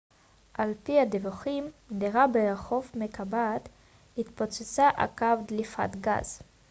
על 0.53 0.73
פי 0.83 0.99
הדיווחים 0.99 1.71
דירה 1.91 2.25
ברחוב 2.27 2.91
מקבת 2.95 3.69
התפוצצה 4.17 4.89
עקב 4.89 5.45
דליפת 5.47 5.89
גז 6.01 6.41